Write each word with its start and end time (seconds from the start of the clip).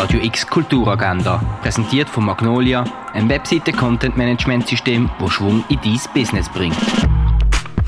Radio 0.00 0.18
X 0.22 0.46
Kulturagenda, 0.46 1.42
präsentiert 1.60 2.08
von 2.08 2.24
Magnolia, 2.24 2.84
ein 3.12 3.28
Webseite-Content-Management-System, 3.28 5.10
das 5.20 5.30
Schwung 5.30 5.62
in 5.68 5.78
dein 5.84 6.00
Business 6.14 6.48
bringt. 6.48 6.74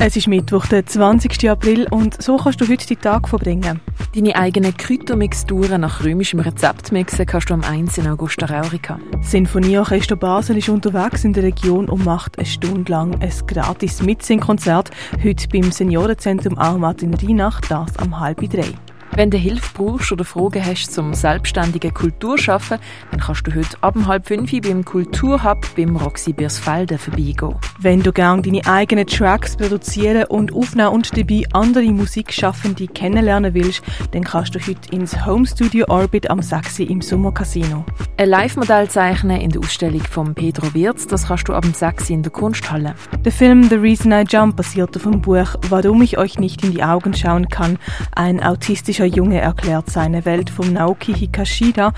Es 0.00 0.16
ist 0.16 0.26
Mittwoch, 0.26 0.66
der 0.66 0.84
20. 0.84 1.48
April 1.48 1.86
und 1.88 2.20
so 2.20 2.36
kannst 2.36 2.60
du 2.60 2.66
heute 2.66 2.84
den 2.84 3.00
Tag 3.00 3.28
verbringen. 3.28 3.80
Deine 4.12 4.34
eigenen 4.34 4.76
Kräutermixturen 4.76 5.82
nach 5.82 6.02
römischem 6.02 6.40
Rezept 6.40 6.90
mixen 6.90 7.26
kannst 7.26 7.48
du 7.48 7.54
am 7.54 7.62
1. 7.62 7.98
in 7.98 8.08
Augusta 8.08 8.46
Raurica. 8.46 8.98
Sinfonieorchester 9.20 10.16
Basel 10.16 10.58
ist 10.58 10.68
unterwegs 10.68 11.22
in 11.22 11.32
der 11.32 11.44
Region 11.44 11.88
und 11.88 12.04
macht 12.04 12.40
eine 12.40 12.46
Stunde 12.46 12.90
lang 12.90 13.20
ein 13.20 13.32
gratis 13.46 14.02
Mitsingkonzert. 14.02 14.90
Heute 15.22 15.46
beim 15.46 15.70
Seniorenzentrum 15.70 16.58
Armat 16.58 17.04
in 17.04 17.14
Rheinach, 17.14 17.60
das 17.60 17.96
am 17.98 18.18
halb 18.18 18.40
drei. 18.50 18.74
Wenn 19.20 19.30
du 19.30 19.36
Hilfe 19.36 19.68
brauchst 19.74 20.12
oder 20.12 20.24
Fragen 20.24 20.64
hast 20.64 20.94
zum 20.94 21.12
selbstständigen 21.12 21.92
Kulturschaffen, 21.92 22.78
dann 23.10 23.20
kannst 23.20 23.46
du 23.46 23.54
heute 23.54 23.76
ab 23.82 23.94
halb 24.06 24.26
fünf 24.26 24.50
beim 24.62 24.82
Kulturhub 24.82 25.66
beim 25.76 25.94
Roxy 25.94 26.32
Biersfelden 26.32 26.96
vorbeigehen. 26.96 27.54
Wenn 27.78 28.02
du 28.02 28.14
gerne 28.14 28.40
deine 28.40 28.64
eigenen 28.64 29.06
Tracks 29.06 29.58
produzieren 29.58 30.24
und 30.24 30.54
aufnehmen 30.54 30.88
und 30.88 31.14
dabei 31.18 31.44
andere 31.52 31.92
Musikschaffende 31.92 32.86
kennenlernen 32.86 33.52
willst, 33.52 33.82
dann 34.12 34.24
kannst 34.24 34.54
du 34.54 34.58
heute 34.58 34.90
ins 34.90 35.26
Home 35.26 35.46
Studio 35.46 35.84
Orbit 35.90 36.30
am 36.30 36.40
Sachse 36.40 36.84
im 36.84 37.02
Sommercasino. 37.02 37.84
Ein 38.16 38.28
Live-Modell 38.30 38.88
zeichnen 38.88 39.38
in 39.38 39.50
der 39.50 39.60
Ausstellung 39.60 40.00
von 40.00 40.34
Pedro 40.34 40.72
Wirz, 40.72 41.06
das 41.06 41.26
kannst 41.26 41.46
du 41.46 41.52
ab 41.52 41.64
dem 41.64 41.74
Sachse 41.74 42.14
in 42.14 42.22
der 42.22 42.32
Kunsthalle. 42.32 42.94
Der 43.22 43.32
Film 43.32 43.64
The 43.64 43.76
Reason 43.76 44.12
I 44.12 44.24
Jump 44.26 44.56
basiert 44.56 44.96
auf 44.96 45.02
dem 45.02 45.20
Buch 45.20 45.56
Warum 45.68 46.00
ich 46.00 46.16
euch 46.16 46.38
nicht 46.38 46.64
in 46.64 46.72
die 46.72 46.82
Augen 46.82 47.12
schauen 47.12 47.48
kann, 47.50 47.78
ein 48.14 48.42
autistischer 48.42 49.09
Junge 49.10 49.40
erklärt 49.40 49.90
seine 49.90 50.24
Welt 50.24 50.50
von 50.50 50.72
Naoki 50.72 51.12
Hikashida 51.12 51.92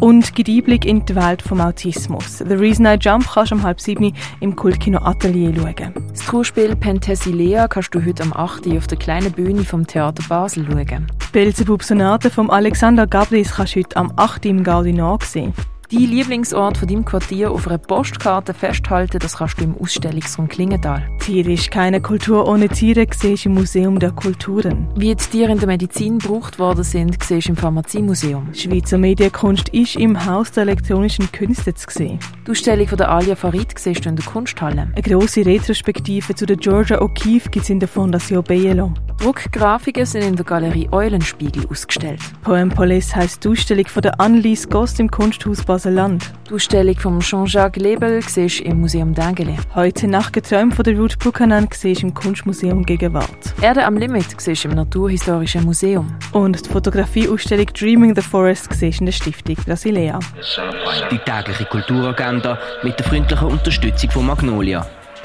und 0.00 0.34
gibt 0.34 0.48
Einblick 0.48 0.84
in 0.84 1.04
die 1.04 1.16
Welt 1.16 1.42
vom 1.42 1.60
Autismus. 1.60 2.38
The 2.38 2.54
Reason 2.54 2.86
I 2.86 2.96
Jump 3.00 3.28
kannst 3.32 3.50
du 3.50 3.56
um 3.56 3.62
halb 3.62 3.80
sieben 3.80 4.14
im 4.40 4.54
Kultkino 4.54 4.98
Atelier 4.98 5.52
schauen. 5.54 5.94
Das 6.10 6.20
Trauerspiel 6.20 6.76
Penthesilea 6.76 7.68
kannst 7.68 7.94
du 7.94 8.04
heute 8.04 8.22
am 8.22 8.32
8. 8.32 8.68
auf 8.76 8.86
der 8.86 8.98
kleinen 8.98 9.32
Bühne 9.32 9.64
vom 9.64 9.86
Theater 9.86 10.22
Basel 10.28 10.66
schauen. 10.66 11.06
Belzebub 11.32 11.82
Sonate 11.82 12.30
vom 12.30 12.50
Alexander 12.50 13.06
Gabris 13.06 13.54
kannst 13.54 13.74
du 13.74 13.80
heute 13.80 13.96
am 13.96 14.12
8. 14.16 14.46
im 14.46 14.62
Gardinor 14.62 15.18
sehen. 15.22 15.52
Dein 15.90 16.00
Lieblingsort 16.00 16.76
von 16.76 16.86
deinem 16.86 17.06
Quartier 17.06 17.50
auf 17.50 17.66
einer 17.66 17.78
Postkarte 17.78 18.52
festhalten, 18.52 19.20
das 19.20 19.38
kannst 19.38 19.58
du 19.58 19.64
im 19.64 19.74
Ausstellungsraum 19.78 20.46
Klingenthal. 20.46 21.08
Tierisch, 21.18 21.70
keine 21.70 22.02
Kultur 22.02 22.46
ohne 22.46 22.68
Tiere, 22.68 23.06
siehst 23.10 23.46
im 23.46 23.54
Museum 23.54 23.98
der 23.98 24.10
Kulturen. 24.10 24.86
Wie 24.96 25.14
die 25.14 25.16
Tiere 25.16 25.50
in 25.50 25.58
der 25.58 25.66
Medizin 25.66 26.18
gebraucht 26.18 26.58
worden 26.58 26.84
sind, 26.84 27.22
siehst 27.22 27.48
du 27.48 27.52
im 27.52 27.56
Pharmaziemuseum. 27.56 28.52
Schweizer 28.52 28.98
Medienkunst 28.98 29.70
ist 29.70 29.96
im 29.96 30.26
Haus 30.26 30.52
der 30.52 30.64
elektronischen 30.64 31.32
Künste 31.32 31.72
zu 31.72 31.86
sehen. 31.88 32.18
Die 32.46 32.50
Ausstellung 32.50 32.86
von 32.86 32.98
der 32.98 33.10
Alia 33.10 33.34
Farid 33.34 33.78
siehst 33.78 34.04
du 34.04 34.10
in 34.10 34.16
der 34.16 34.26
Kunsthalle. 34.26 34.92
Eine 34.94 35.02
grosse 35.02 35.46
Retrospektive 35.46 36.34
zu 36.34 36.44
der 36.44 36.56
Georgia 36.58 37.00
O'Keeffe 37.00 37.48
gibt 37.48 37.64
es 37.64 37.70
in 37.70 37.80
der 37.80 37.88
Fondation 37.88 38.44
Bielo. 38.44 38.92
Druckgrafiken 39.18 40.06
sind 40.06 40.22
in 40.22 40.36
der 40.36 40.44
Galerie 40.44 40.88
Eulenspiegel 40.92 41.66
ausgestellt. 41.68 42.20
Poem 42.44 42.68
Police 42.68 43.16
heisst 43.16 43.44
die 43.44 43.48
Ausstellung 43.48 43.86
von 43.86 44.02
der 44.02 44.20
Annelies 44.20 44.68
Gost 44.68 45.00
im 45.00 45.10
Kunsthaus 45.10 45.64
Baseland. 45.64 46.32
Die 46.48 46.54
Ausstellung 46.54 46.94
von 46.96 47.18
Jean-Jacques 47.18 47.82
Lebel 47.82 48.22
siehst 48.22 48.60
du 48.60 48.64
im 48.64 48.80
Museum 48.80 49.12
Dengele. 49.14 49.56
Heute 49.74 50.06
Nacht 50.06 50.34
geträumt 50.34 50.74
von 50.74 50.84
der 50.84 50.96
Ruth 50.96 51.18
Buchanan 51.18 51.68
siehst 51.72 52.04
im 52.04 52.14
Kunstmuseum 52.14 52.86
Gegenwart. 52.86 53.54
Erde 53.60 53.84
am 53.84 53.96
Limit 53.96 54.40
siehst 54.40 54.64
im 54.64 54.76
Naturhistorischen 54.76 55.64
Museum. 55.64 56.16
Und 56.30 56.64
die 56.64 56.70
Fotografieausstellung 56.70 57.66
Dreaming 57.66 58.14
the 58.14 58.22
Forest 58.22 58.72
siehst 58.72 59.00
in 59.00 59.06
der 59.06 59.12
Stiftung 59.12 59.56
Brasilea. 59.56 60.20
Die 61.10 61.18
tägliche 61.18 61.64
Kulturagenda 61.64 62.56
mit 62.84 62.96
der 62.96 63.06
freundlichen 63.06 63.48
Unterstützung 63.48 64.12
von 64.12 64.26
Magnolia 64.26 64.86